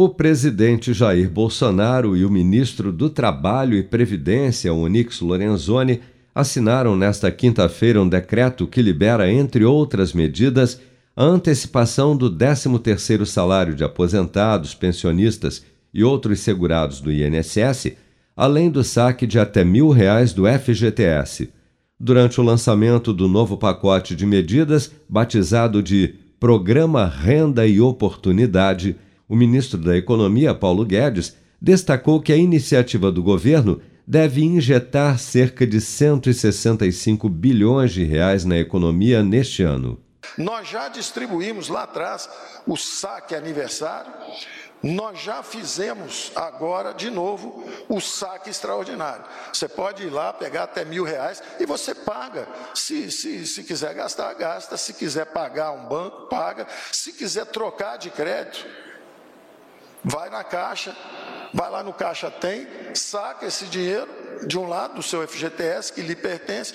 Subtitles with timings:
[0.00, 6.00] O presidente Jair Bolsonaro e o ministro do Trabalho e Previdência, Onyx Lorenzoni,
[6.32, 10.80] assinaram nesta quinta-feira um decreto que libera, entre outras medidas,
[11.16, 17.96] a antecipação do 13º salário de aposentados, pensionistas e outros segurados do INSS,
[18.36, 21.50] além do saque de até mil reais do FGTS.
[21.98, 28.94] Durante o lançamento do novo pacote de medidas, batizado de Programa Renda e Oportunidade,
[29.28, 35.66] o ministro da Economia, Paulo Guedes, destacou que a iniciativa do governo deve injetar cerca
[35.66, 40.00] de 165 bilhões de reais na economia neste ano.
[40.36, 42.28] Nós já distribuímos lá atrás
[42.66, 44.10] o saque aniversário,
[44.82, 49.24] nós já fizemos agora de novo o saque extraordinário.
[49.52, 52.46] Você pode ir lá pegar até mil reais e você paga.
[52.74, 54.76] Se, se, se quiser gastar, gasta.
[54.76, 56.66] Se quiser pagar um banco, paga.
[56.92, 58.64] Se quiser trocar de crédito,
[60.10, 60.96] vai na caixa,
[61.52, 64.08] vai lá no caixa tem, saca esse dinheiro
[64.46, 66.72] de um lado do seu FGTS que lhe pertence,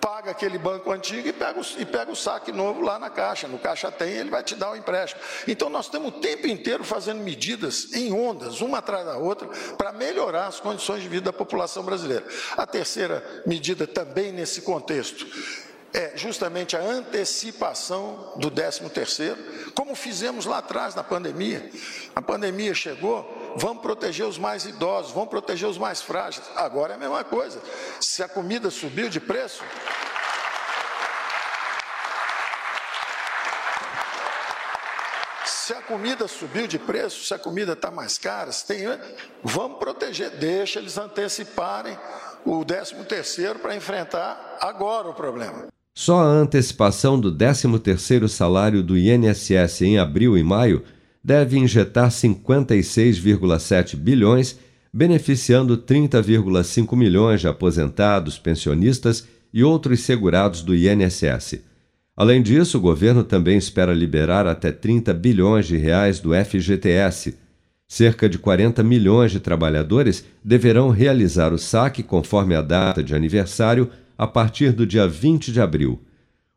[0.00, 3.48] paga aquele banco antigo e pega, o, e pega o saque novo lá na caixa.
[3.48, 5.20] No caixa tem, ele vai te dar o empréstimo.
[5.46, 9.92] Então nós temos o tempo inteiro fazendo medidas em ondas, uma atrás da outra, para
[9.92, 12.24] melhorar as condições de vida da população brasileira.
[12.56, 15.26] A terceira medida também nesse contexto
[15.92, 19.38] é justamente a antecipação do 13 terceiro,
[19.74, 21.70] como fizemos lá atrás na pandemia.
[22.18, 26.44] A pandemia chegou, vamos proteger os mais idosos, vamos proteger os mais frágeis.
[26.56, 27.62] Agora é a mesma coisa.
[28.00, 29.62] Se a comida subiu de preço,
[35.44, 38.86] Se a comida subiu de preço, se a comida está mais cara, tem,
[39.44, 41.96] vamos proteger, deixa eles anteciparem
[42.44, 45.68] o 13 terceiro para enfrentar agora o problema.
[45.94, 50.82] Só a antecipação do 13 terceiro salário do INSS em abril e maio
[51.22, 54.58] deve injetar 56,7 bilhões,
[54.92, 61.60] beneficiando 30,5 milhões de aposentados, pensionistas e outros segurados do INSS.
[62.16, 67.36] Além disso, o governo também espera liberar até 30 bilhões de reais do FGTS.
[67.86, 73.88] Cerca de 40 milhões de trabalhadores deverão realizar o saque conforme a data de aniversário
[74.16, 76.02] a partir do dia 20 de abril.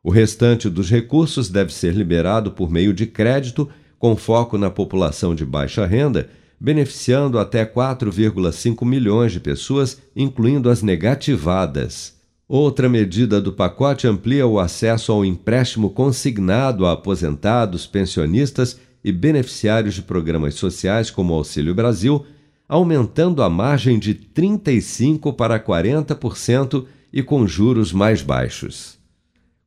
[0.02, 3.68] O restante dos recursos deve ser liberado por meio de crédito
[4.02, 10.82] com foco na população de baixa renda, beneficiando até 4,5 milhões de pessoas, incluindo as
[10.82, 12.12] negativadas.
[12.48, 19.94] Outra medida do pacote amplia o acesso ao empréstimo consignado a aposentados, pensionistas e beneficiários
[19.94, 22.26] de programas sociais como Auxílio Brasil,
[22.68, 29.00] aumentando a margem de 35% para 40% e com juros mais baixos